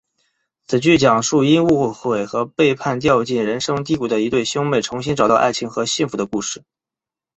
[0.67, 6.63] 此剧讲述因误会和背叛掉进人生低谷的一对兄妹重新找到爱情和幸福的故事。